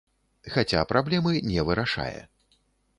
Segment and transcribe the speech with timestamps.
[0.53, 2.19] Хаця праблемы не вырашае.